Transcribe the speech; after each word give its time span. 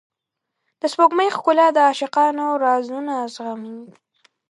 د 0.79 0.81
سپوږمۍ 0.91 1.29
ښکلا 1.35 1.67
د 1.73 1.77
عاشقانو 1.87 2.45
رازونه 2.65 3.13
زغمي. 3.33 3.77